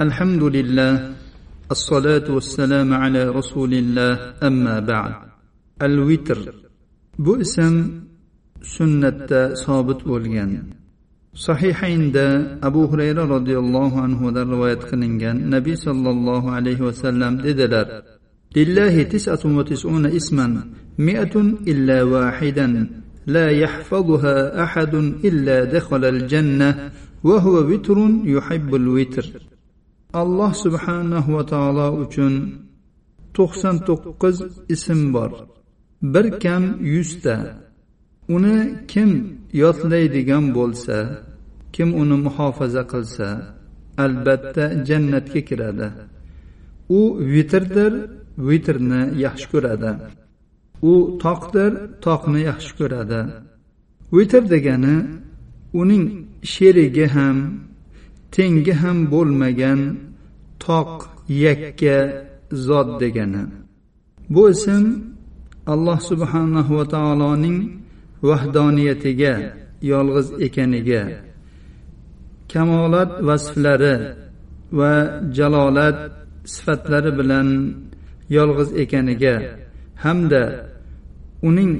[0.00, 1.14] الحمد لله
[1.70, 5.14] الصلاة والسلام على رسول الله أما بعد.
[5.82, 6.38] الوتر
[7.18, 7.42] بو
[8.62, 10.62] سنة صابت بوليان
[11.34, 12.16] صحيح عند
[12.62, 15.50] أبو هريرة رضي الله عنه دا رواية خننجان.
[15.50, 18.02] نبي صلى الله عليه وسلم ددلر
[18.56, 20.64] لله تسعة وتسعون اسما
[20.98, 21.40] مئة
[21.70, 22.90] إلا واحدا
[23.26, 26.90] لا يحفظها أحد إلا دخل الجنة
[27.24, 29.53] وهو وتر يحب الوتر.
[30.22, 32.34] Alloh subhanahu va taolo uchun
[33.36, 34.36] to'qson to'qqiz
[34.74, 35.30] ism bor.
[36.12, 37.36] Bir kam yuzta.
[38.36, 38.58] Uni
[38.92, 39.10] kim
[39.62, 40.96] yodlaydigan bo'lsa
[41.74, 43.28] kim uni muhofaza qilsa
[44.04, 45.88] albatta jannatga kiradi.
[46.98, 47.00] U
[47.32, 47.92] vitrdir
[48.48, 49.90] vitrni yaxshi ko'radi.
[50.90, 51.72] U toqdir
[52.04, 53.20] toqni yaxshi ko'radi.
[54.16, 54.96] Vitr degani
[55.80, 56.04] uning
[56.52, 57.36] sherigi ham
[58.34, 59.80] tengi ham bo'lmagan
[60.64, 60.92] toq
[61.44, 61.96] yakka
[62.66, 63.44] zot degani.
[64.32, 64.84] Bu ism
[65.72, 67.58] alloh subhanahu va taoloning
[68.28, 69.34] vahdoniyatiga
[69.92, 71.02] yolg'iz ekaniga
[72.52, 73.96] kamolat vasflari
[74.78, 74.92] va
[75.36, 75.98] jalolat
[76.54, 77.48] sifatlari bilan
[78.36, 79.34] yolg'iz ekaniga
[80.04, 80.44] hamda
[81.48, 81.72] uning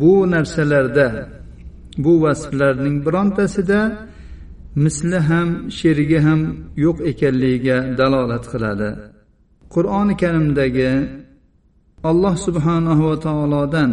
[0.00, 1.08] bu narsalarda
[2.04, 3.80] bu vasflarning birontasida
[4.84, 6.40] misli ham sherigi ham
[6.84, 8.90] yo'q ekanligiga dalolat qiladi.
[9.74, 10.92] Qur'oni karimdagi
[12.10, 13.92] alloh subhanahu va taolodan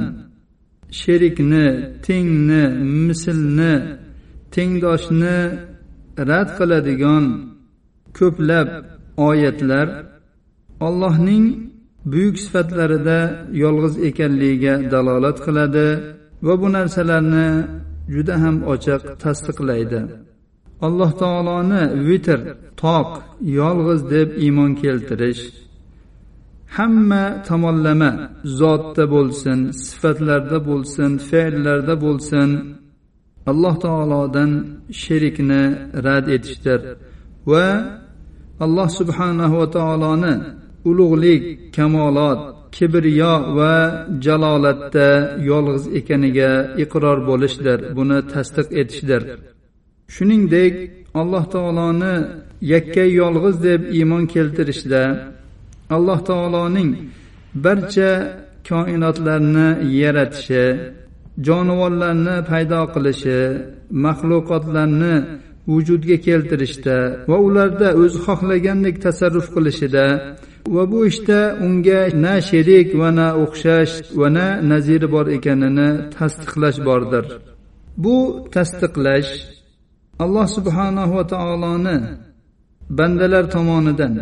[1.02, 1.66] sherikni
[2.06, 2.64] tengni
[3.08, 3.74] mislni
[4.54, 5.38] tengdoshni
[6.30, 7.26] rad qiladigan
[8.18, 8.68] ko'plab
[9.30, 9.88] oyatlar
[10.88, 11.46] allohning
[12.12, 13.20] buyuk sifatlarida
[13.64, 15.88] yolg'iz ekanligiga dalolat qiladi
[16.46, 17.50] va bu narsalarni
[18.14, 20.02] juda ham ochiq tasdiqlaydi.
[20.86, 22.40] Alloh taoloni vitr
[22.84, 23.10] toq
[23.60, 25.44] yolg'iz deb iymon keltirish
[26.78, 28.12] hamma tomonlama
[28.60, 32.50] zotda bo'lsin sifatlarda bo'lsin fe'llarda bo'lsin
[33.52, 34.52] alloh taolodan
[35.02, 35.64] sherikni
[36.06, 36.80] rad etishdir.
[37.52, 37.68] Va
[38.66, 40.36] alloh subhanahu va taoloni
[40.90, 41.42] ulug'lik
[41.76, 42.40] kamolot
[42.76, 43.76] kibriyo va
[44.26, 45.10] jalolatda
[45.50, 46.52] yolg'iz ekaniga
[46.84, 49.22] iqror bo'lishdir buni tasdiq etishdir.
[50.16, 50.74] Shuningdek
[51.22, 52.16] alloh taoloni
[52.74, 55.04] yakka yolg'iz deb iymon keltirishda
[55.96, 56.92] alloh taoloning
[57.66, 58.12] barcha
[58.70, 59.68] koinotlarni
[60.02, 60.66] yaratishi
[61.48, 63.40] jonivorlarni paydo qilishi
[64.06, 65.16] maxluqotlarni
[65.72, 66.98] vujudga keltirishda
[67.30, 70.06] va ularda o'zi xohlagandek tasarruf qilishida
[70.76, 76.80] va bu ishda unga na sherik va na o'xshash va na naziri bor ekanini tasdiqlash
[76.88, 77.26] bordir.
[78.04, 78.18] Bu
[78.56, 79.32] tasdiqlash
[80.24, 81.98] alloh subhanahu va taoloni
[82.98, 84.14] bandalar tomonidan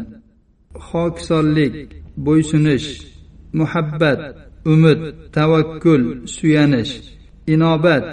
[0.89, 1.73] hokisonlik
[2.25, 2.88] bo'ysunish
[3.59, 4.19] muhabbat
[4.73, 5.00] umid
[5.38, 6.03] tavakkul
[6.35, 6.94] suyanish
[7.53, 8.05] inobat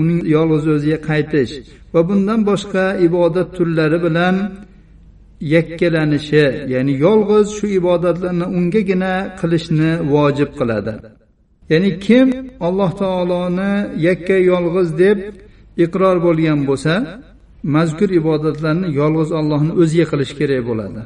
[0.00, 1.52] uning yolg'iz o'ziga qaytish
[1.92, 4.36] va bundan boshqa ibodat turlari bilan
[5.54, 10.94] yakkalanishi ya'ni yolg'iz shu ibodatlarni ungagina qilishni vojib qiladi.
[11.72, 12.28] Ya'ni kim
[12.66, 13.72] alloh taoloni
[14.06, 15.18] yakka yolg'iz deb
[15.84, 16.94] iqror bo'lgan bo'lsa
[17.74, 21.02] mazkur ibodatlarni yolg'iz allohni o'ziga qilish kerak bo'ladi.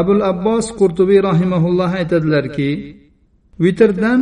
[0.00, 2.70] Abul abbos qurtubiy rahimaulloh aytadilarki
[3.64, 4.20] vitrdan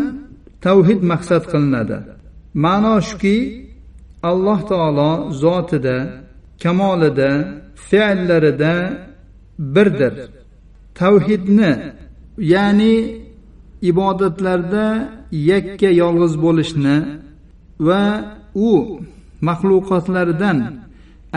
[0.64, 1.98] tavhid maqsad qilinadi.
[2.64, 3.36] Ma'no shuki
[4.30, 5.12] alloh taolo
[5.42, 5.96] zotida
[6.62, 7.30] kamolida
[7.88, 8.74] fe'llarida
[9.74, 10.14] birdir.
[11.00, 11.72] Tavhidni
[12.52, 12.96] ya'ni
[13.90, 14.86] ibodatlarda
[15.50, 16.96] yakka yolg'iz bo'lishni
[17.86, 18.02] va
[18.68, 18.70] u
[19.48, 20.58] maxluqotlaridan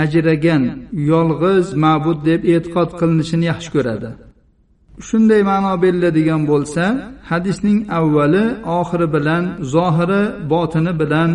[0.04, 0.64] ajragan
[1.12, 4.10] yolg'iz ma'bud deb e'tiqod qilinishini yaxshi ko'radi.
[5.08, 6.84] Shunday ma'no beriladigan bo'lsa
[7.32, 8.46] hadisning avvali
[8.80, 9.44] oxiri bilan
[9.74, 11.32] zohiri botini bilan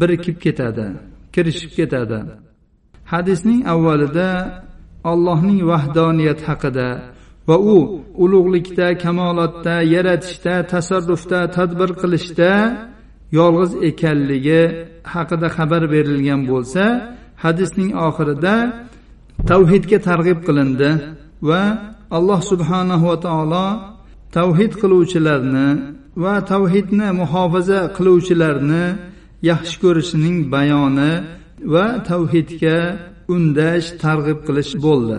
[0.00, 0.86] birikib ketadi
[1.34, 2.20] kirishib ketadi.
[3.12, 4.28] Hadisning avvalida
[5.10, 6.88] allohning vahdoniyati haqida
[7.48, 7.76] va u
[8.24, 12.52] ulug'likda kamolotda yaratishda tasarrufda tadbir qilishda
[13.38, 14.62] yolg'iz ekanligi
[15.12, 16.84] haqida xabar berilgan bo'lsa
[17.44, 18.54] hadisning oxirida
[19.50, 20.90] tavhidga targ'ib qilindi
[21.48, 21.62] va
[22.16, 23.66] alloh subhanahu va taolo
[24.36, 25.68] tavhid qiluvchilarni
[26.22, 28.84] va tavhidni muhofaza qiluvchilarni
[29.50, 31.12] yaxshi ko'rishining bayoni
[31.72, 32.78] va tavhidga
[33.34, 35.18] undash targ'ib qilish bo'ldi.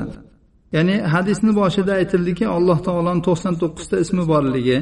[0.76, 4.78] Ya'ni hadisni boshida aytildiki alloh taoloni to'qson to'qqizta ismi borligi.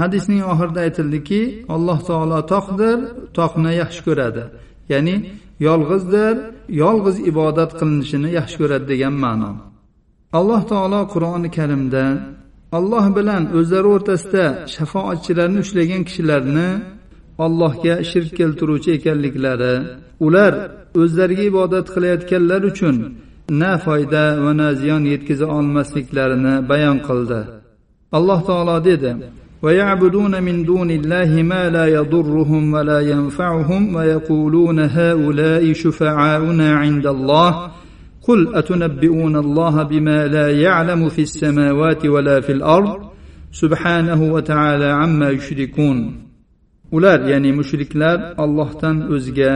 [0.00, 1.40] Hadisning oxirida aytildiki
[1.74, 2.98] alloh taolo toqdir
[3.38, 4.42] toqni yaxshi ko'radi.
[4.92, 5.14] Ya'ni
[5.66, 6.34] yolg'izdir
[6.82, 9.52] yolg'iz ibodat qilinishini yaxshi ko'radi degan ma'no.
[10.38, 12.04] Alloh taolo qur'oni karimda
[12.78, 14.44] alloh bilan o'zlari o'rtasida
[14.74, 16.68] shafoatchilarni ushlagan kishilarni
[17.44, 19.74] allohga shirk keltiruvchi ekanliklari
[20.26, 20.52] ular
[21.02, 22.96] o'zlariga ibodat qilayotganlar uchun
[23.49, 27.41] na foyda va na ziyon yetkaza olmasliklarini bayon qildi
[28.17, 29.13] alloh taolo dedi
[29.61, 37.71] ويعبدون من دون الله ما لا يضرهم ولا ينفعهم ويقولون هؤلاء شفعاؤنا عند الله
[38.21, 42.99] قل اتنبئون الله بما لا يعلم في السماوات ولا في الارض
[43.51, 45.97] سبحانه وتعالى عما يشركون
[46.91, 49.51] ular ya'ni mushriklar ollohdan o'zga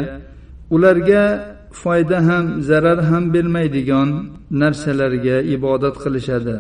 [0.76, 1.24] ularga
[1.73, 4.09] foyda ham zarar ham bermaydigan
[4.51, 6.57] narsalarga ibodat qilishadi.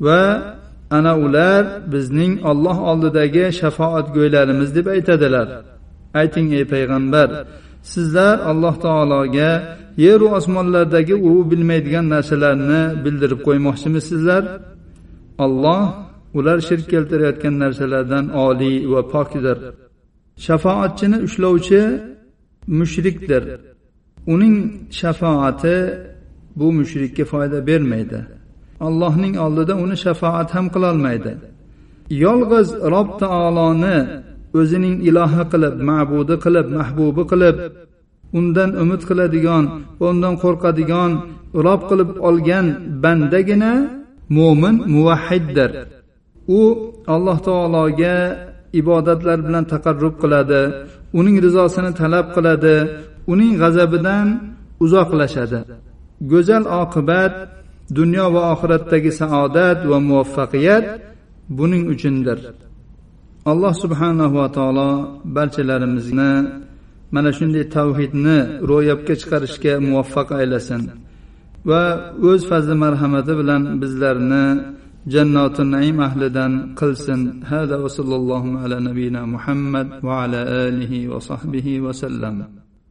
[0.00, 0.22] Va
[0.90, 5.48] ana ular bizning olloh oldidagi shafoatgo'ylarimiz deb aytadilar.
[6.20, 7.28] Ayting ey payg'ambar
[7.92, 9.50] sizlar alloh taologa
[10.06, 14.42] yeru osmonlardagi u bilmaydigan narsalarni bildirib qo'ymoqchimisizlar?
[15.44, 15.84] Olloh
[16.38, 19.58] ular shirk keltirayotgan narsalardan oliy va pokdir.
[20.46, 21.82] Shafoatchini ushlovchi
[22.78, 23.42] mushrikdir.
[24.32, 24.56] Uning
[25.00, 25.76] shafoati
[26.58, 28.20] bu mushrikka foyda bermaydi.
[28.86, 31.32] Allohning oldida uni shafoat ham qilolmaydi.
[32.24, 33.96] Yolg'iz rob taoloni
[34.60, 37.56] o'zining ilohi qilib ma'budi qilib mahbubi qilib
[38.38, 39.64] undan umid qiladigan
[40.00, 41.10] va undan qo'rqadigan
[41.66, 42.66] rob qilib olgan
[43.02, 43.72] bandagina
[44.36, 45.70] mo'min muvahhiddir.
[46.58, 46.60] U
[47.14, 48.16] alloh taologa
[48.80, 50.62] ibodatlar bilan taqarrub qiladi
[51.18, 52.76] uning rizosini talab qiladi
[53.32, 54.28] uning g'azabidan
[54.84, 55.60] uzoqlashadi.
[56.30, 57.34] Go'zal oqibat
[57.98, 60.84] dunyo va oxiratdagi saodat va muvaffaqiyat
[61.58, 62.38] buning uchundir.
[63.50, 64.90] Alloh subhanahu va taolo
[65.36, 66.32] barchalarimizni
[67.14, 68.38] mana shunday tavhidni
[68.70, 70.82] ro'yobga chiqarishga muvaffaq aylasin
[71.68, 71.82] va
[72.30, 74.46] o'z fazli marhamati bilan bizlarni
[75.14, 77.20] jannoti naim ahlidan qilsin.
[77.50, 82.36] Hada va sallallohu ala nabiyina muhammad va ala alihi va sahbihi vasallam